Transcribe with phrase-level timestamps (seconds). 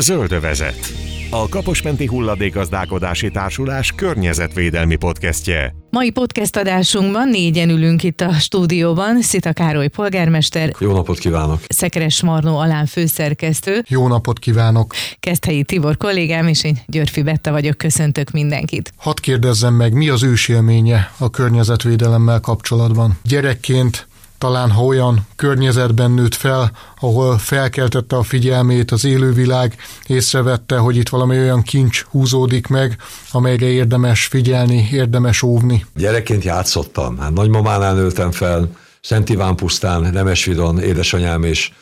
[0.00, 0.92] Zöldövezet.
[1.30, 5.74] A Kaposmenti Hulladékazdálkodási Társulás környezetvédelmi podcastje.
[5.90, 9.22] Mai podcast adásunkban négyen ülünk itt a stúdióban.
[9.22, 10.72] Szita Károly polgármester.
[10.78, 11.60] Jó napot kívánok!
[11.68, 13.84] Szekeres Marnó Alán főszerkesztő.
[13.88, 14.94] Jó napot kívánok!
[15.20, 17.76] Keszthelyi Tibor kollégám, és én Györfi Betta vagyok.
[17.76, 18.92] Köszöntök mindenkit.
[18.96, 23.18] Hadd kérdezzem meg, mi az ősélménye a környezetvédelemmel kapcsolatban?
[23.22, 24.08] Gyerekként
[24.40, 26.70] talán ha olyan környezetben nőtt fel,
[27.00, 29.76] ahol felkeltette a figyelmét az élővilág,
[30.06, 32.96] észrevette, hogy itt valami olyan kincs húzódik meg,
[33.30, 35.86] amelyre érdemes figyelni, érdemes óvni.
[35.96, 38.68] Gyerekként játszottam, hát nagymamánál nőttem fel,
[39.00, 41.72] Szent Iván pusztán, Nemesvidon, édesanyám és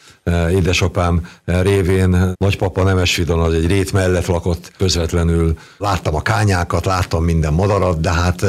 [0.50, 5.58] édesapám révén nagypapa Nemesvidon az egy rét mellett lakott közvetlenül.
[5.78, 8.44] Láttam a kányákat, láttam minden madarat, de hát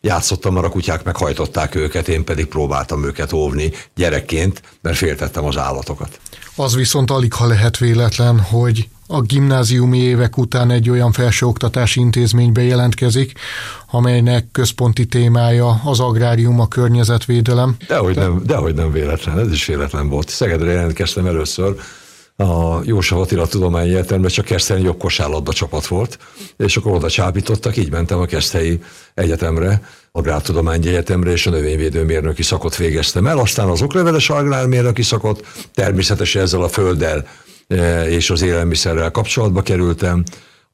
[0.00, 5.56] játszottam, mert a kutyák meghajtották őket, én pedig próbáltam őket óvni gyerekként, mert féltettem az
[5.56, 6.20] állatokat.
[6.56, 12.62] Az viszont alig ha lehet véletlen, hogy a gimnáziumi évek után egy olyan felsőoktatási intézménybe
[12.62, 13.32] jelentkezik,
[13.90, 17.76] amelynek központi témája az agrárium, a környezetvédelem.
[17.88, 20.28] Dehogy nem, dehogy nem véletlen, ez is véletlen volt.
[20.28, 21.76] Szegedre jelentkeztem először,
[22.38, 26.18] a Jósa Attila Tudományi Egyetemben csak Keszthelyi jobb kosárlabda csapat volt,
[26.56, 28.80] és akkor oda csábítottak, így mentem a Keszthelyi
[29.14, 36.42] Egyetemre, Agrártudományi Egyetemre, és a növényvédőmérnöki szakot végeztem el, aztán az okleveles agrármérnöki szakot, természetesen
[36.42, 37.26] ezzel a földdel
[38.08, 40.22] és az élelmiszerrel kapcsolatba kerültem,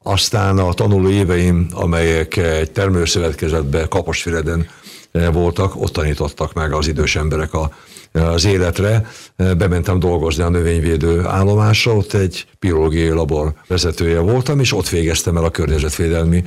[0.03, 4.67] aztán a tanuló éveim, amelyek egy termőszövetkezetbe Kaposfüreden
[5.11, 7.71] e, voltak, ott tanítottak meg az idős emberek a
[8.13, 9.05] az életre.
[9.35, 15.43] Bementem dolgozni a növényvédő állomásra, ott egy biológiai labor vezetője voltam, és ott végeztem el
[15.43, 16.43] a környezetvédelmi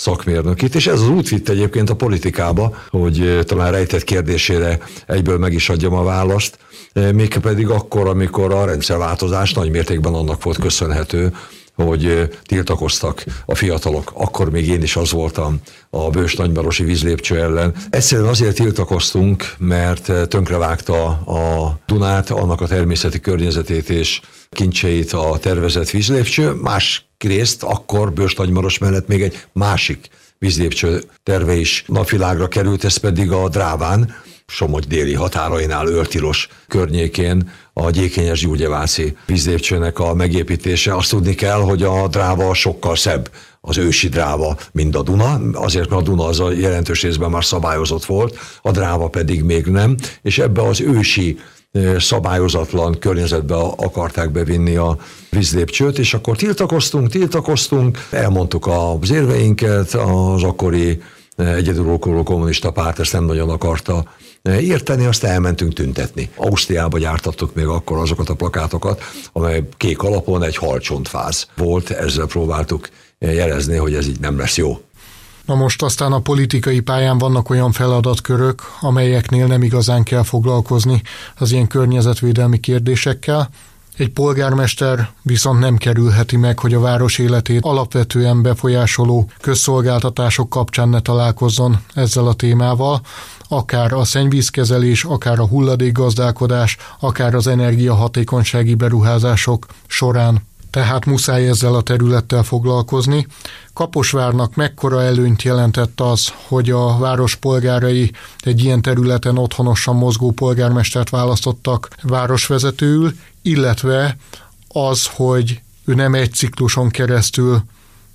[0.00, 5.52] szakmérnökit, és ez az út vitt egyébként a politikába, hogy talán rejtett kérdésére egyből meg
[5.52, 6.58] is adjam a választ,
[6.92, 11.32] mégpedig akkor, amikor a rendszerváltozás nagy mértékben annak volt köszönhető,
[11.74, 14.12] hogy tiltakoztak a fiatalok.
[14.14, 17.74] Akkor még én is az voltam a Bős Nagymarosi vízlépcső ellen.
[17.90, 24.20] Egyszerűen azért tiltakoztunk, mert tönkrevágta a Dunát, annak a természeti környezetét és
[24.50, 26.52] kincseit a tervezett vízlépcső.
[26.52, 30.08] Más részt akkor Bős Nagymaros mellett még egy másik
[30.38, 34.14] vízlépcső terve is napvilágra került, ez pedig a Dráván,
[34.46, 40.94] Somogy déli határainál, Öltilos környékén a Gyékényes Gyurgyevászi vízlépcsőnek a megépítése.
[40.94, 43.30] Azt tudni kell, hogy a dráva sokkal szebb
[43.60, 47.44] az ősi dráva, mint a Duna, azért mert a Duna az a jelentős részben már
[47.44, 51.38] szabályozott volt, a dráva pedig még nem, és ebbe az ősi
[51.98, 54.96] szabályozatlan környezetbe akarták bevinni a
[55.30, 61.02] vízlépcsőt, és akkor tiltakoztunk, tiltakoztunk, elmondtuk az érveinket, az akkori
[61.36, 64.04] egyeduralkodó kommunista párt ezt nem nagyon akarta
[64.42, 66.30] érteni, azt elmentünk tüntetni.
[66.36, 72.88] Ausztriába gyártattuk még akkor azokat a plakátokat, amely kék alapon egy halcsontfáz volt, ezzel próbáltuk
[73.18, 74.80] jelezni, hogy ez így nem lesz jó.
[75.50, 81.02] Na most aztán a politikai pályán vannak olyan feladatkörök, amelyeknél nem igazán kell foglalkozni
[81.38, 83.48] az ilyen környezetvédelmi kérdésekkel,
[83.96, 91.00] egy polgármester viszont nem kerülheti meg, hogy a város életét alapvetően befolyásoló közszolgáltatások kapcsán ne
[91.00, 93.00] találkozzon ezzel a témával,
[93.48, 101.82] akár a szennyvízkezelés, akár a hulladékgazdálkodás, akár az energiahatékonysági beruházások során tehát muszáj ezzel a
[101.82, 103.26] területtel foglalkozni.
[103.72, 111.10] Kaposvárnak mekkora előnyt jelentett az, hogy a város polgárai egy ilyen területen otthonosan mozgó polgármestert
[111.10, 114.16] választottak városvezetőül, illetve
[114.68, 117.62] az, hogy ő nem egy cikluson keresztül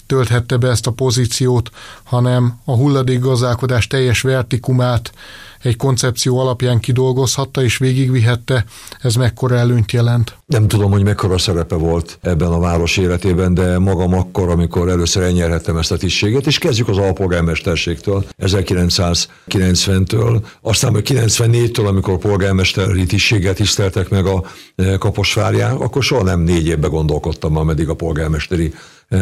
[0.08, 1.70] tölthette be ezt a pozíciót,
[2.04, 5.12] hanem a hulladékgazdálkodás teljes vertikumát
[5.66, 8.66] egy koncepció alapján kidolgozhatta és végigvihette,
[9.02, 10.38] ez mekkora előnyt jelent?
[10.46, 15.24] Nem tudom, hogy mekkora szerepe volt ebben a város életében, de magam akkor, amikor először
[15.24, 23.56] elnyerhettem ezt a tisztséget, és kezdjük az alpolgármesterségtől, 1990-től, aztán majd 94-től, amikor polgármesteri tisztséget
[23.56, 24.44] tiszteltek meg a
[24.76, 28.74] e, Kaposvárján, akkor soha nem négy évbe gondolkodtam, ameddig a polgármesteri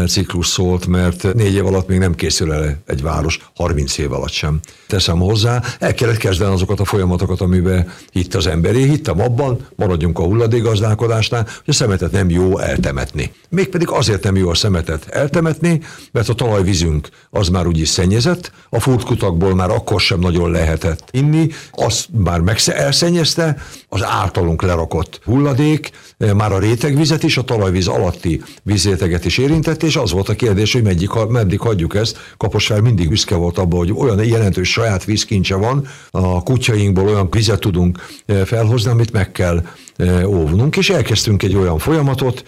[0.07, 4.31] ciklus szólt, mert négy év alatt még nem készül el egy város, 30 év alatt
[4.31, 4.59] sem.
[4.87, 8.75] Teszem hozzá, el kellett kezdeni azokat a folyamatokat, amiben hitt az ember.
[8.75, 13.31] Én hittem abban, maradjunk a hulladékgazdálkodásnál, hogy a szemetet nem jó eltemetni.
[13.49, 15.81] Mégpedig azért nem jó a szemetet eltemetni,
[16.11, 21.49] mert a talajvízünk az már úgyis szennyezett, a furtkutakból már akkor sem nagyon lehetett inni,
[21.71, 23.57] azt már meg elszennyezte,
[23.89, 29.95] az általunk lerakott hulladék, már a rétegvizet is, a talajvíz alatti vízréteget is érintett, és
[29.95, 32.17] az volt a kérdés, hogy meddig, meddig hagyjuk ezt.
[32.37, 37.59] Kaposvár mindig büszke volt abban, hogy olyan jelentős saját vízkincse van, a kutyainkból olyan vizet
[37.59, 39.65] tudunk eh, felhozni, amit meg kell
[39.95, 42.43] eh, óvnunk, és elkezdtünk egy olyan folyamatot,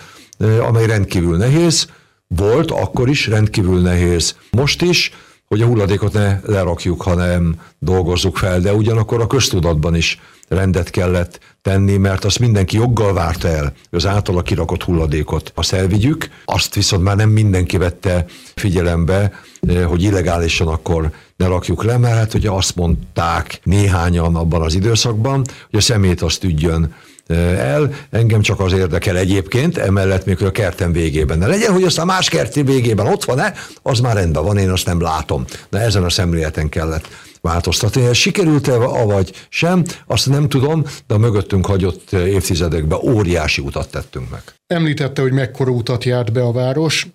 [0.68, 1.88] amely rendkívül nehéz,
[2.27, 5.12] volt akkor is rendkívül nehéz, most is,
[5.48, 11.39] hogy a hulladékot ne lerakjuk, hanem dolgozzuk fel, de ugyanakkor a köztudatban is rendet kellett
[11.62, 15.51] tenni, mert azt mindenki joggal várta el, hogy az általa kirakott hulladékot.
[15.56, 18.25] Azt elvigyük, azt viszont már nem mindenki vette
[18.56, 19.31] figyelembe,
[19.68, 24.74] eh, hogy illegálisan akkor ne rakjuk le, mert hát ugye azt mondták néhányan abban az
[24.74, 26.94] időszakban, hogy a szemét azt ügyjön
[27.27, 27.94] el.
[28.10, 32.06] Engem csak az érdekel egyébként, emellett még a kertem végében ne legyen, hogy azt a
[32.06, 35.45] más kerti végében ott van-e, az már rendben van, én azt nem látom.
[35.69, 37.07] De ezen a szemléleten kellett
[37.42, 38.06] változtatni.
[38.06, 44.30] Ez sikerült-e, avagy sem, azt nem tudom, de a mögöttünk hagyott évtizedekben óriási utat tettünk
[44.30, 44.42] meg.
[44.68, 47.07] Említette, hogy mekkora utat járt be a város.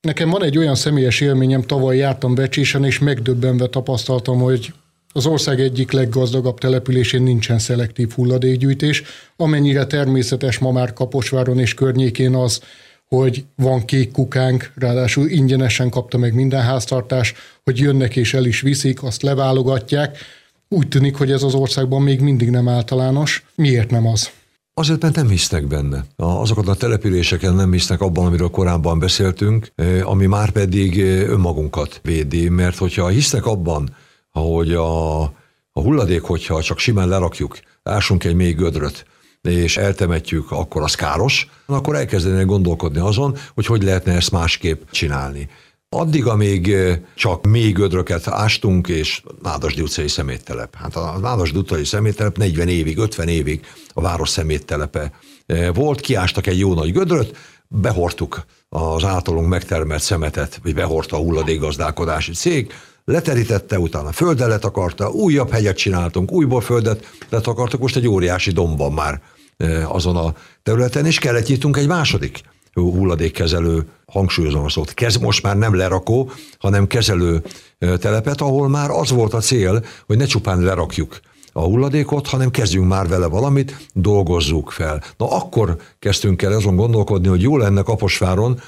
[0.00, 4.72] Nekem van egy olyan személyes élményem, tavaly jártam Becsésen, és megdöbbenve tapasztaltam, hogy
[5.12, 9.02] az ország egyik leggazdagabb településén nincsen szelektív hulladékgyűjtés,
[9.36, 12.60] amennyire természetes ma már Kaposváron és környékén az,
[13.08, 17.34] hogy van kék kukánk, ráadásul ingyenesen kapta meg minden háztartás,
[17.64, 20.18] hogy jönnek és el is viszik, azt leválogatják.
[20.68, 23.44] Úgy tűnik, hogy ez az országban még mindig nem általános.
[23.54, 24.30] Miért nem az?
[24.74, 26.04] Azért, mert nem hisznek benne.
[26.16, 32.00] Azokat a településeken nem hisznek abban, amiről korábban beszéltünk, eh, ami már pedig eh, önmagunkat
[32.02, 33.96] védi, mert hogyha hisznek abban,
[34.30, 35.22] hogy a,
[35.72, 39.06] a hulladék, hogyha csak simán lerakjuk, ásunk egy mély gödröt,
[39.42, 45.48] és eltemetjük, akkor az káros, akkor elkezdenének gondolkodni azon, hogy hogy lehetne ezt másképp csinálni.
[45.88, 46.76] Addig, amíg
[47.14, 50.74] csak mély gödröket ástunk, és Nádasdi utcai szeméttelep.
[50.76, 55.12] Hát a Nádasdi utcai szeméttelep 40 évig, 50 évig a város szeméttelepe
[55.74, 57.36] volt, kiástak egy jó nagy gödröt,
[57.68, 62.72] behortuk az általunk megtermelt szemetet, vagy behorta a hulladékgazdálkodási cég,
[63.04, 69.20] leterítette, utána földet letakarta, újabb hegyet csináltunk, újból földet letakartak, most egy óriási domban már
[69.56, 72.40] e, azon a területen, és kellett nyitunk egy második
[72.72, 77.42] hulladékkezelő, hangsúlyozom a szót, kez, most már nem lerakó, hanem kezelő
[77.78, 81.20] telepet, ahol már az volt a cél, hogy ne csupán lerakjuk
[81.52, 85.02] a hulladékot, hanem kezdjünk már vele valamit, dolgozzuk fel.
[85.16, 88.60] Na akkor kezdtünk el azon gondolkodni, hogy jó lenne Kaposváron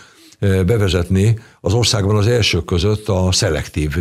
[0.66, 3.96] bevezetni az országban az elsők között a szelektív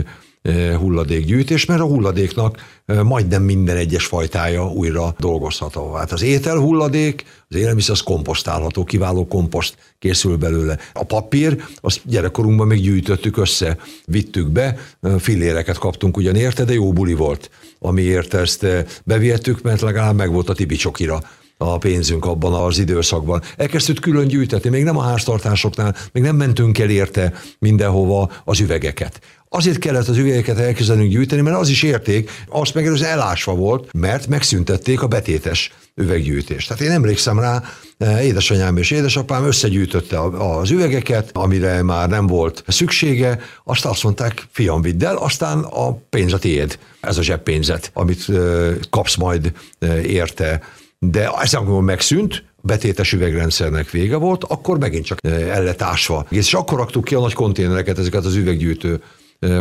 [0.80, 2.58] hulladékgyűjtés, mert a hulladéknak
[3.04, 5.94] majdnem minden egyes fajtája újra dolgozható.
[5.94, 10.78] Hát az étel hulladék, az élelmiszer az komposztálható, kiváló komposzt készül belőle.
[10.94, 14.78] A papír, azt gyerekkorunkban még gyűjtöttük össze, vittük be,
[15.20, 17.50] filléreket kaptunk ugyan érte, de jó buli volt,
[17.80, 18.66] amiért ezt
[19.04, 21.22] bevihettük, mert legalább meg volt a Tibi csokira
[21.62, 23.42] a pénzünk abban az időszakban.
[23.58, 29.20] Elkezdtük külön gyűjtetni, még nem a háztartásoknál, még nem mentünk el érte mindenhova az üvegeket.
[29.50, 34.28] Azért kellett az üvegeket elkezdenünk gyűjteni, mert az is érték, azt az elásva volt, mert
[34.28, 36.68] megszüntették a betétes üveggyűjtést.
[36.68, 37.64] Tehát én emlékszem rá,
[37.98, 44.48] eh, édesanyám és édesapám összegyűjtötte az üvegeket, amire már nem volt szüksége, azt azt mondták,
[44.52, 49.52] fiam, vidd el, aztán a pénz a tiéd, ez a zseppénzet, amit eh, kapsz majd
[49.80, 50.62] eh, érte.
[51.06, 56.26] De ez amikor megszűnt, betétes üvegrendszernek vége volt, akkor megint csak el lett ásva.
[56.30, 59.02] És akkor raktuk ki a nagy konténereket, ezeket az üveggyűjtő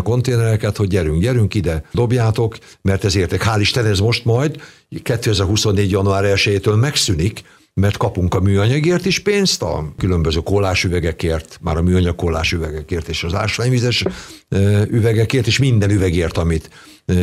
[0.02, 4.62] konténereket, hogy gyerünk, gyerünk ide, dobjátok, mert ezért, hál' Isten ez most majd
[5.02, 5.90] 2024.
[5.90, 7.42] január 1-től megszűnik,
[7.74, 10.40] mert kapunk a műanyagért is pénzt, a különböző
[10.84, 12.14] üvegekért, már a műanyag
[12.52, 14.04] üvegekért és az ásványvizes
[14.88, 16.70] üvegekért, és minden üvegért, amit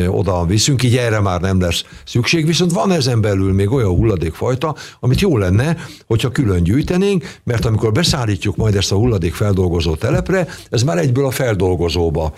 [0.06, 4.74] oda viszünk, így erre már nem lesz szükség, viszont van ezen belül még olyan hulladékfajta,
[5.00, 10.46] amit jó lenne, hogyha külön gyűjtenénk, mert amikor beszállítjuk majd ezt a hulladék feldolgozó telepre,
[10.70, 12.34] ez már egyből a feldolgozóba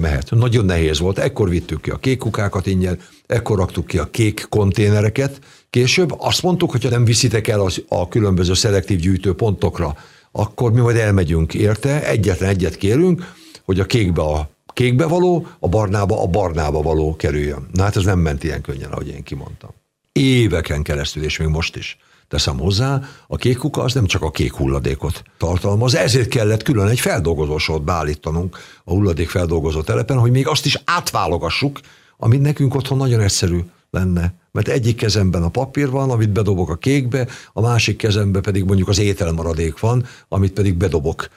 [0.00, 0.30] mehet.
[0.30, 4.46] Nagyon nehéz volt, ekkor vittük ki a kék kukákat ingyen, ekkor raktuk ki a kék
[4.48, 5.38] konténereket,
[5.74, 9.96] később azt mondtuk, hogy ha nem viszitek el az, a különböző szelektív gyűjtőpontokra,
[10.32, 13.32] akkor mi majd elmegyünk érte, egyetlen egyet kérünk,
[13.64, 17.68] hogy a kékbe a kékbe való, a barnába a barnába való kerüljön.
[17.72, 19.70] Na hát ez nem ment ilyen könnyen, ahogy én kimondtam.
[20.12, 24.30] Éveken keresztül, és még most is teszem hozzá, a kék kuka az nem csak a
[24.30, 30.46] kék hulladékot tartalmaz, ezért kellett külön egy feldolgozósort beállítanunk a hulladék feldolgozó telepen, hogy még
[30.46, 31.80] azt is átválogassuk,
[32.16, 33.60] amit nekünk otthon nagyon egyszerű
[33.94, 34.34] lenne.
[34.52, 38.88] Mert egyik kezemben a papír van, amit bedobok a kékbe, a másik kezemben pedig mondjuk
[38.88, 41.28] az ételmaradék van, amit pedig bedobok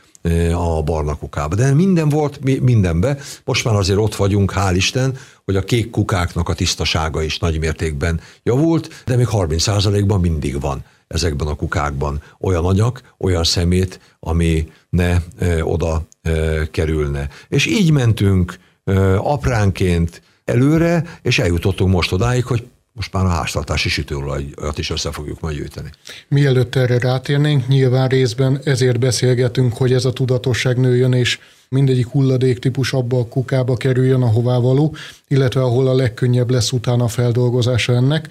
[0.54, 1.56] a barna kukába.
[1.56, 3.18] De minden volt mindenbe.
[3.46, 7.60] Most már azért ott vagyunk, hál' Isten, hogy a kék kukáknak a tisztasága is nagy
[7.60, 14.72] mértékben javult, de még 30%-ban mindig van ezekben a kukákban olyan anyag, olyan szemét, ami
[14.90, 16.32] ne e, oda e,
[16.72, 17.30] kerülne.
[17.50, 23.90] És így mentünk e, apránként előre, és eljutottunk most odáig, hogy most már a háztartási
[23.90, 25.90] sütőolajat is össze fogjuk majd gyűjteni.
[26.28, 31.40] Mielőtt erre rátérnénk, nyilván részben ezért beszélgetünk, hogy ez a tudatosság nőjön, és
[31.70, 34.96] mindegyik hulladék típus abba a kukába kerüljön, ahová való,
[35.28, 38.28] illetve ahol a legkönnyebb lesz utána a feldolgozása ennek.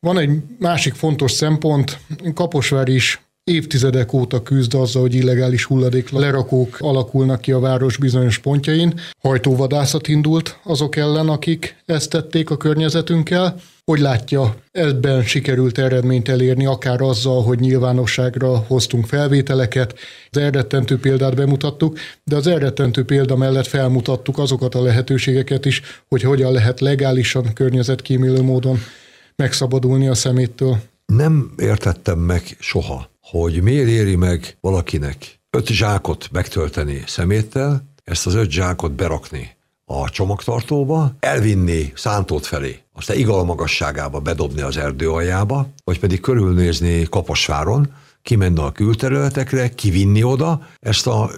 [0.00, 1.98] Van egy másik fontos szempont,
[2.34, 8.38] Kaposvár is évtizedek óta küzd azzal, hogy illegális hulladék lerakók alakulnak ki a város bizonyos
[8.38, 9.00] pontjain.
[9.18, 13.56] Hajtóvadászat indult azok ellen, akik ezt tették a környezetünkkel.
[13.84, 19.94] Hogy látja, ebben sikerült eredményt elérni, akár azzal, hogy nyilvánosságra hoztunk felvételeket,
[20.30, 26.22] az elrettentő példát bemutattuk, de az elrettentő példa mellett felmutattuk azokat a lehetőségeket is, hogy
[26.22, 28.78] hogyan lehet legálisan, környezetkímélő módon
[29.36, 30.78] megszabadulni a szeméttől.
[31.10, 38.34] Nem értettem meg soha, hogy miért éri meg valakinek öt zsákot megtölteni szeméttel, ezt az
[38.34, 45.68] öt zsákot berakni a csomagtartóba, elvinni szántót felé, aztán igal magasságába bedobni az erdő aljába,
[45.84, 51.30] vagy pedig körülnézni Kaposváron, kimenni a külterületekre, kivinni oda ezt a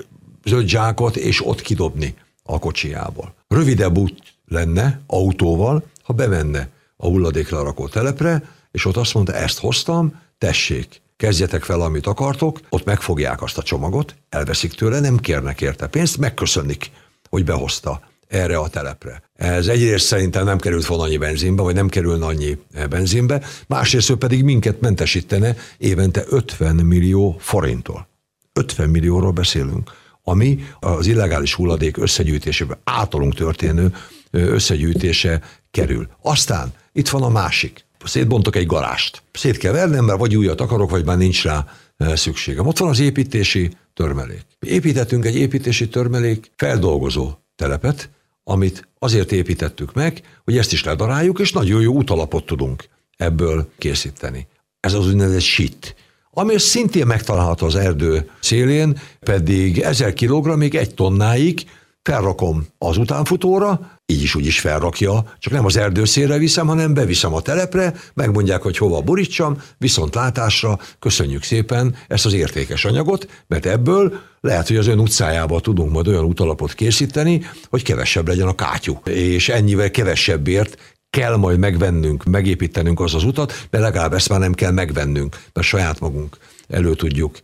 [0.42, 3.34] öt zsákot, és ott kidobni a kocsijából.
[3.48, 10.20] Rövidebb út lenne autóval, ha bemenne a hulladéklerakó telepre, és ott azt mondta, ezt hoztam,
[10.38, 15.86] tessék, kezdjetek fel, amit akartok, ott megfogják azt a csomagot, elveszik tőle, nem kérnek érte
[15.86, 16.90] pénzt, megköszönik,
[17.28, 19.22] hogy behozta erre a telepre.
[19.34, 22.58] Ez egyrészt szerintem nem került volna annyi benzinbe, vagy nem kerülne annyi
[22.90, 28.08] benzinbe, másrészt ő pedig minket mentesítene évente 50 millió forinttól.
[28.52, 29.90] 50 millióról beszélünk,
[30.22, 33.94] ami az illegális hulladék összegyűjtésében általunk történő
[34.30, 36.08] összegyűjtése kerül.
[36.22, 39.22] Aztán itt van a másik szétbontok egy garást.
[39.32, 41.66] Szét kell vernem, mert vagy újat akarok, vagy már nincs rá
[41.96, 42.66] e, szükségem.
[42.66, 44.44] Ott van az építési törmelék.
[44.58, 48.10] Építettünk egy építési törmelék feldolgozó telepet,
[48.44, 54.46] amit azért építettük meg, hogy ezt is ledaráljuk, és nagyon jó útalapot tudunk ebből készíteni.
[54.80, 55.94] Ez az úgynevezett shit,
[56.34, 61.64] ami szintén megtalálható az erdő szélén, pedig 1000 kg egy tonnáig
[62.02, 67.34] felrakom az utánfutóra, így is úgy is felrakja, csak nem az erdőszélre viszem, hanem beviszem
[67.34, 73.66] a telepre, megmondják, hogy hova borítsam, viszont látásra köszönjük szépen ezt az értékes anyagot, mert
[73.66, 78.54] ebből lehet, hogy az ön utcájába tudunk majd olyan utalapot készíteni, hogy kevesebb legyen a
[78.54, 80.76] kátyú, és ennyivel kevesebbért
[81.10, 85.66] kell majd megvennünk, megépítenünk az az utat, de legalább ezt már nem kell megvennünk, mert
[85.66, 86.36] saját magunk
[86.68, 87.38] elő tudjuk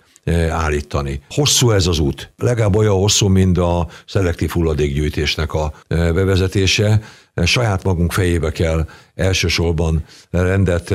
[0.50, 1.20] állítani.
[1.30, 7.00] Hosszú ez az út, legalább olyan hosszú, mint a szelektív hulladékgyűjtésnek a bevezetése.
[7.44, 10.94] Saját magunk fejébe kell elsősorban rendet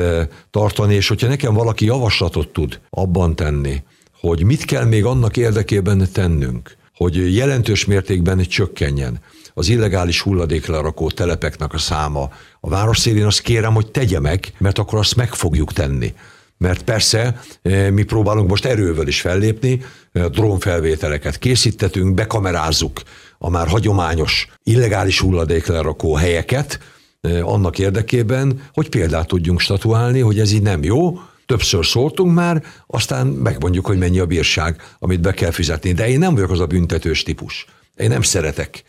[0.50, 3.82] tartani, és hogyha nekem valaki javaslatot tud abban tenni,
[4.20, 9.20] hogy mit kell még annak érdekében tennünk, hogy jelentős mértékben csökkenjen
[9.54, 14.78] az illegális hulladéklerakó telepeknek a száma a város szélén, azt kérem, hogy tegye meg, mert
[14.78, 16.14] akkor azt meg fogjuk tenni
[16.64, 23.02] mert persze eh, mi próbálunk most erővel is fellépni, eh, drónfelvételeket készítetünk, bekamerázzuk
[23.38, 26.78] a már hagyományos illegális hulladéklerakó helyeket,
[27.20, 32.62] eh, annak érdekében, hogy példát tudjunk statuálni, hogy ez így nem jó, többször szóltunk már,
[32.86, 35.92] aztán megmondjuk, hogy mennyi a bírság, amit be kell fizetni.
[35.92, 37.66] De én nem vagyok az a büntetős típus.
[37.96, 38.84] Én nem szeretek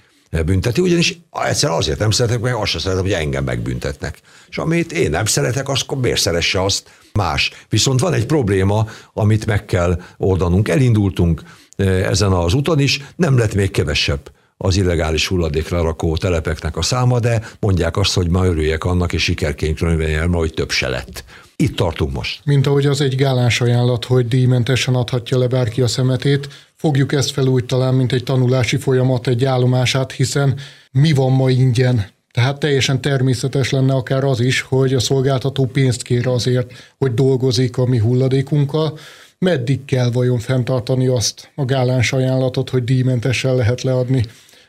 [0.46, 4.20] bünteti, ugyanis egyszer azért nem szeretek, mert azt sem szeretem, hogy engem megbüntetnek.
[4.50, 7.52] És amit én nem szeretek, azt miért szeresse azt más.
[7.70, 10.68] Viszont van egy probléma, amit meg kell oldanunk.
[10.70, 11.42] Elindultunk
[11.76, 17.20] eh, ezen az úton is, nem lett még kevesebb az illegális hulladéklerakó telepeknek a száma,
[17.20, 21.24] de mondják azt, hogy ma örüljek annak, és sikerként el, hogy több se lett.
[21.56, 22.42] Itt tartunk most.
[22.46, 27.32] Mint ahogy az egy gálás ajánlat, hogy díjmentesen adhatja le bárki a szemetét, fogjuk ezt
[27.32, 30.60] fel úgy talán, mint egy tanulási folyamat, egy állomását, hiszen
[30.92, 32.06] mi van ma ingyen?
[32.32, 37.78] Tehát teljesen természetes lenne akár az is, hogy a szolgáltató pénzt kér azért, hogy dolgozik
[37.78, 38.98] a mi hulladékunkkal.
[39.40, 44.26] Meddig kell vajon fenntartani azt a gáláns ajánlatot, hogy díjmentesen lehet leadni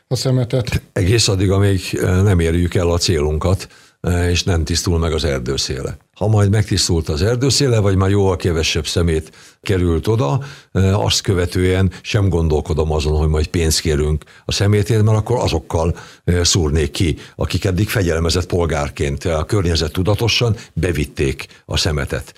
[0.07, 0.81] a szemetet?
[0.93, 3.67] Egész addig, amíg eh, nem érjük el a célunkat,
[4.01, 5.97] eh, és nem tisztul meg az erdőszéle.
[6.17, 9.31] Ha majd megtisztult az erdőszéle, vagy már jóval kevesebb szemét
[9.61, 10.39] került oda,
[10.93, 15.95] azt követően sem gondolkodom azon, hogy majd pénzt kérünk a szemétért, mert akkor azokkal
[16.41, 22.33] szúrnék ki, akik eddig fegyelmezett polgárként a környezet tudatosan bevitték a szemetet.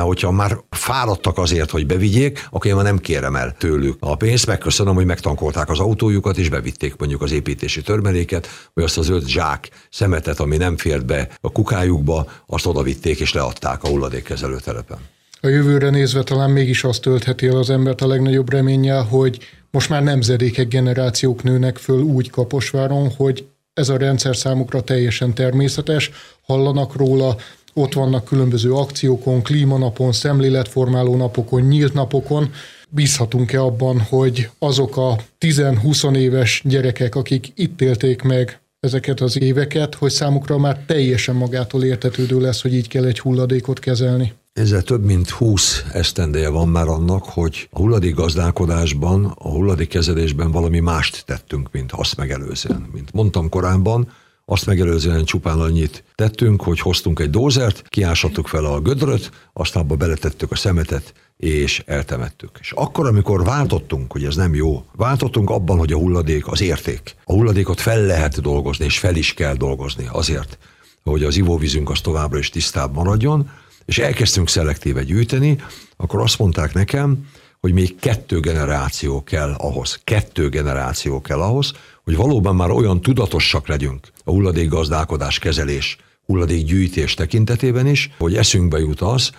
[0.00, 4.46] Hogyha már fáradtak azért, hogy bevigyék, akkor én már nem kérem el tőlük a pénzt,
[4.46, 9.28] megköszönöm, hogy megtankolták az autójukat, és bevitték mondjuk az építési törmeléket, vagy azt az öt
[9.28, 14.56] zsák szemetet, ami nem fért be a kukájukba, azt oda vitték és leadták a hulladékkezelő
[14.56, 14.98] telepen.
[15.40, 19.38] A jövőre nézve talán mégis azt töltheti el az embert a legnagyobb reménnyel, hogy
[19.70, 26.10] most már nemzedékek, generációk nőnek föl úgy Kaposváron, hogy ez a rendszer számukra teljesen természetes,
[26.42, 27.36] hallanak róla,
[27.74, 32.52] ott vannak különböző akciókon, klímanapon, szemléletformáló napokon, nyílt napokon.
[32.88, 39.94] Bízhatunk-e abban, hogy azok a 10-20 éves gyerekek, akik itt élték meg ezeket az éveket,
[39.94, 44.32] hogy számukra már teljesen magától értetődő lesz, hogy így kell egy hulladékot kezelni?
[44.52, 50.50] Ezzel több mint 20 esztendeje van már annak, hogy a hulladék gazdálkodásban, a hulladék kezelésben
[50.50, 52.88] valami mást tettünk, mint azt megelőzően.
[52.92, 54.08] Mint mondtam korábban,
[54.46, 59.96] azt megelőzően csupán annyit tettünk, hogy hoztunk egy dózert, kiásattuk fel a gödröt, aztán abba
[59.96, 62.50] beletettük a szemetet, és eltemettük.
[62.60, 67.16] És akkor, amikor váltottunk, hogy ez nem jó, váltottunk abban, hogy a hulladék az érték.
[67.24, 70.58] A hulladékot fel lehet dolgozni, és fel is kell dolgozni azért,
[71.02, 73.50] hogy az ivóvízünk az továbbra is tisztább maradjon,
[73.84, 75.58] és elkezdtünk szelektíve gyűjteni,
[75.96, 77.28] akkor azt mondták nekem,
[77.60, 81.72] hogy még kettő generáció kell ahhoz, kettő generáció kell ahhoz,
[82.04, 85.96] hogy valóban már olyan tudatossak legyünk a hulladékgazdálkodás, kezelés,
[86.26, 89.30] hulladékgyűjtés tekintetében is, hogy eszünkbe jut az,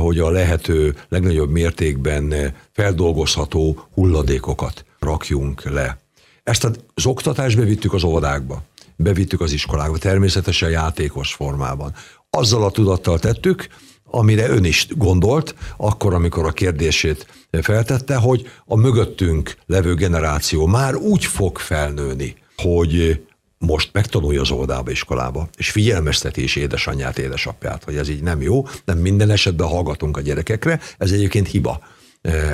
[0.00, 5.98] hogy a lehető legnagyobb mértékben feldolgozható hulladékokat rakjunk le.
[6.42, 6.64] Ezt
[6.94, 8.62] az oktatást bevittük az óvodákba,
[8.96, 11.94] bevittük az iskolákba, természetesen játékos formában.
[12.30, 13.68] Azzal a tudattal tettük,
[14.10, 17.26] amire ön is gondolt, akkor, amikor a kérdését
[17.62, 23.20] feltette, hogy a mögöttünk levő generáció már úgy fog felnőni, hogy
[23.58, 28.66] most megtanulja az óvodába, iskolába, és figyelmezteti is édesanyját, édesapját, hogy ez így nem jó,
[28.84, 31.80] nem minden esetben hallgatunk a gyerekekre, ez egyébként hiba.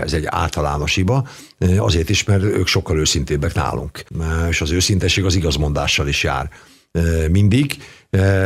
[0.02, 1.28] Ez egy általános hiba,
[1.78, 4.04] azért is, mert ők sokkal őszintébbek nálunk.
[4.48, 6.50] És az őszintesség az igazmondással is jár
[7.30, 7.76] mindig,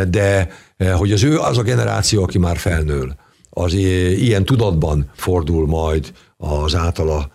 [0.09, 0.49] de
[0.97, 3.15] hogy az ő az a generáció, aki már felnől,
[3.51, 7.31] az ilyen tudatban fordul majd az általa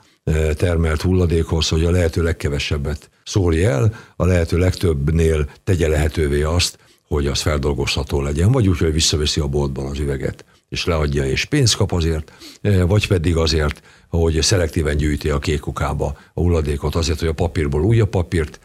[0.53, 7.27] termelt hulladékhoz, hogy a lehető legkevesebbet szólja el, a lehető legtöbbnél tegye lehetővé azt, hogy
[7.27, 11.75] az feldolgozható legyen, vagy úgy, hogy visszaveszi a boltban az üveget, és leadja, és pénzt
[11.75, 12.31] kap azért,
[12.88, 18.10] vagy pedig azért, hogy szelektíven gyűjti a kékukába a hulladékot, azért, hogy a papírból újabb
[18.10, 18.60] papírt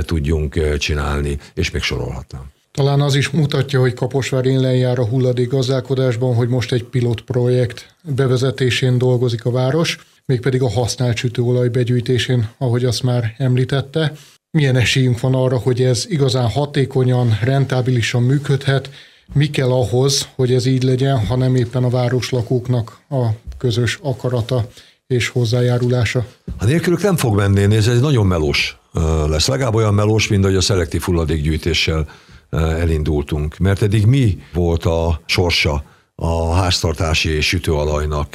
[0.00, 2.54] tudjunk csinálni, és még sorolhatnám.
[2.72, 7.20] Talán az is mutatja, hogy Kaposvár én jár a hulladék gazdálkodásban, hogy most egy pilot
[7.20, 14.12] projekt bevezetésén dolgozik a város, mégpedig a használt sütőolaj begyűjtésén, ahogy azt már említette.
[14.50, 18.90] Milyen esélyünk van arra, hogy ez igazán hatékonyan, rentábilisan működhet,
[19.32, 23.24] mi kell ahhoz, hogy ez így legyen, ha nem éppen a városlakóknak a
[23.58, 24.68] közös akarata
[25.06, 26.26] és hozzájárulása?
[26.58, 28.78] A nélkülük nem fog menni, ez egy nagyon melós
[29.28, 29.48] lesz.
[29.48, 32.08] Legalább olyan melós, mint ahogy a szelektív hulladékgyűjtéssel
[32.50, 33.58] elindultunk.
[33.58, 38.34] Mert eddig mi volt a sorsa a háztartási sütőalajnak?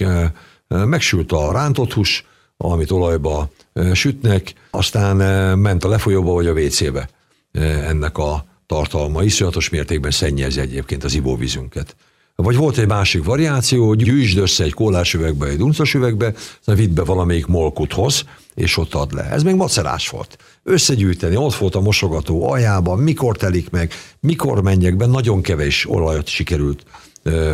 [0.67, 2.25] Megsült a rántott hús,
[2.57, 3.49] amit olajba
[3.93, 5.15] sütnek, aztán
[5.57, 7.09] ment a lefolyóba vagy a WC-be
[7.87, 9.23] ennek a tartalma.
[9.23, 11.95] Iszonyatos mértékben szennyezi egyébként az ivóvízünket.
[12.35, 16.93] Vagy volt egy másik variáció, hogy gyűjtsd össze egy kólás egy duncos üvegbe, aztán vidd
[16.93, 19.23] be valamelyik molkuthoz, és ott ad le.
[19.23, 20.37] Ez még macerás volt.
[20.63, 26.27] Összegyűjteni, ott volt a mosogató aljában, mikor telik meg, mikor menjek be, nagyon kevés olajat
[26.27, 26.83] sikerült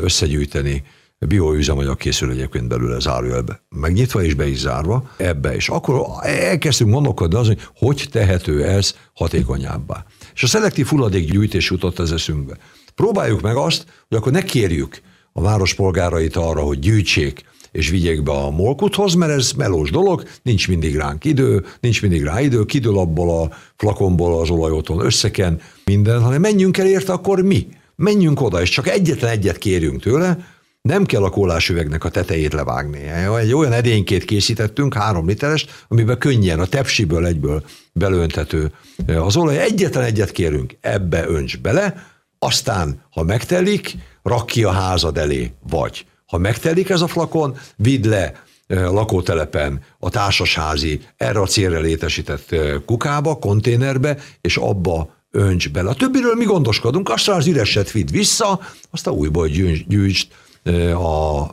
[0.01, 0.83] összegyűjteni.
[1.19, 3.61] Bioüzemanyag készül egyébként belőle zárójelbe.
[3.69, 5.55] Megnyitva és be is zárva ebbe.
[5.55, 10.05] És akkor elkezdtünk gondolkodni az, hogy hogy tehető ez hatékonyabbá.
[10.33, 12.57] És a szelektív hulladékgyűjtés jutott az eszünkbe.
[12.95, 15.01] Próbáljuk meg azt, hogy akkor ne kérjük
[15.33, 17.43] a város polgárait arra, hogy gyűjtsék
[17.77, 22.23] és vigyék be a molkuthoz, mert ez melós dolog, nincs mindig ránk idő, nincs mindig
[22.23, 27.41] rá idő, kidől abból a flakonból az olajoton összeken minden, hanem menjünk el érte akkor
[27.41, 27.67] mi.
[27.95, 30.37] Menjünk oda, és csak egyetlen egyet kérjünk tőle,
[30.81, 32.99] nem kell a kólás üvegnek a tetejét levágni.
[33.39, 37.63] Egy olyan edénykét készítettünk, három literes, amiben könnyen a tepsiből egyből
[37.93, 38.71] belöntető
[39.17, 39.57] az olaj.
[39.57, 42.03] Egyetlen egyet kérünk, ebbe önts bele,
[42.39, 48.07] aztán, ha megtelik, rak ki a házad elé, vagy ha megtelik ez a flakon, vidd
[48.07, 55.89] le lakótelepen a társasházi erre a célra létesített kukába, konténerbe, és abba önts bele.
[55.89, 58.59] A többiről mi gondoskodunk, aztán az üreset vidd vissza,
[58.91, 59.47] aztán újból
[59.87, 60.27] gyűjtsd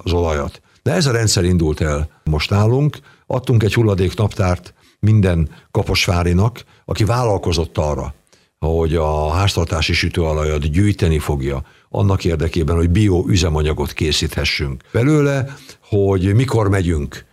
[0.04, 0.60] az olajat.
[0.82, 7.04] De ez a rendszer indult el most nálunk, adtunk egy hulladék naptárt minden kaposvárinak, aki
[7.04, 8.14] vállalkozott arra,
[8.58, 11.62] hogy a háztartási sütőalajat gyűjteni fogja,
[11.94, 17.24] annak érdekében, hogy bioüzemanyagot készíthessünk belőle, hogy mikor megyünk,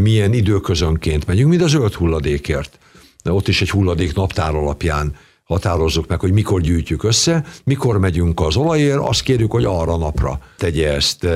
[0.00, 2.78] milyen időközönként megyünk, mint a zöld hulladékért.
[3.24, 8.56] Ott is egy hulladék naptár alapján határozzuk meg, hogy mikor gyűjtjük össze, mikor megyünk az
[8.56, 11.26] olajért, azt kérjük, hogy arra napra tegye ezt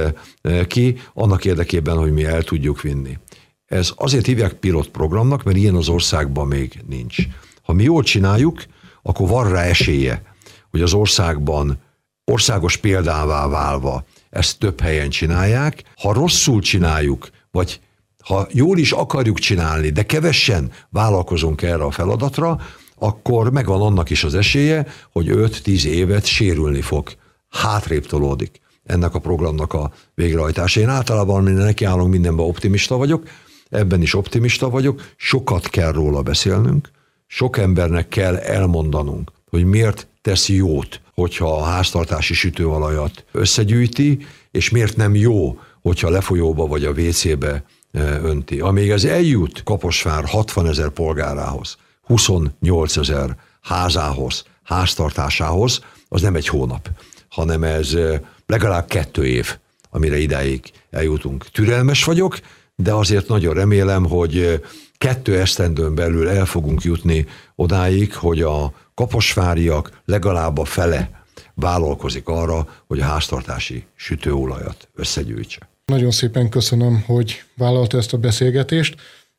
[0.67, 3.19] ki, annak érdekében, hogy mi el tudjuk vinni.
[3.67, 7.17] Ez azért hívják pilot programnak, mert ilyen az országban még nincs.
[7.63, 8.63] Ha mi jól csináljuk,
[9.03, 10.23] akkor van rá esélye,
[10.71, 11.79] hogy az országban
[12.25, 15.83] országos példává válva ezt több helyen csinálják.
[15.97, 17.81] Ha rosszul csináljuk, vagy
[18.25, 22.61] ha jól is akarjuk csinálni, de kevessen vállalkozunk erre a feladatra,
[22.99, 27.13] akkor megvan annak is az esélye, hogy 5-10 évet sérülni fog.
[27.49, 30.81] Hátrébb tolódik ennek a programnak a végrehajtása.
[30.81, 33.29] Én általában minden nekiállunk, mindenben optimista vagyok,
[33.71, 36.91] ebben is optimista vagyok, sokat kell róla beszélnünk,
[37.27, 44.97] sok embernek kell elmondanunk, hogy miért tesz jót, hogyha a háztartási sütőolajat összegyűjti, és miért
[44.97, 48.61] nem jó, hogyha lefolyóba vagy a WC-be e, önti.
[48.61, 56.89] Amíg ez eljut Kaposvár 60 ezer polgárához, 28 ezer házához, háztartásához, az nem egy hónap,
[57.29, 59.57] hanem ez e, legalább kettő év,
[59.91, 61.47] amire idáig eljutunk.
[61.49, 62.39] Türelmes vagyok,
[62.77, 64.61] de azért nagyon remélem, hogy e,
[65.01, 71.11] kettő esztendőn belül el fogunk jutni odáig, hogy a kaposváriak legalább a fele
[71.55, 75.69] vállalkozik arra, hogy a háztartási sütőolajat összegyűjtse.
[75.85, 78.95] Nagyon szépen köszönöm, hogy vállalta ezt a beszélgetést,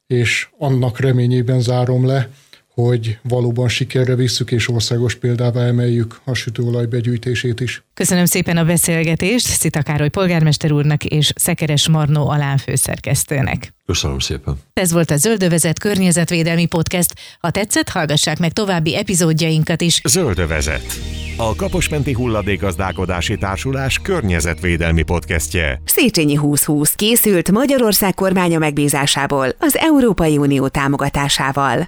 [0.08, 2.30] és annak reményében zárom le,
[2.74, 7.84] hogy valóban sikerre visszük és országos példává emeljük a sütőolaj begyűjtését is.
[7.94, 13.74] Köszönöm szépen a beszélgetést Szita Károly polgármester úrnak és Szekeres Marnó alánfőszerkesztőnek.
[13.86, 14.56] Köszönöm szépen.
[14.74, 17.14] Ez volt a Zöldövezet környezetvédelmi podcast.
[17.40, 20.02] Ha tetszett, hallgassák meg további epizódjainkat is.
[20.04, 21.00] Zöldövezet.
[21.38, 25.82] A Kaposmenti Hulladékazdálkodási Társulás környezetvédelmi podcastje.
[25.86, 31.80] Széchenyi 2020 készült Magyarország kormánya megbízásából az Európai Unió támogatásával.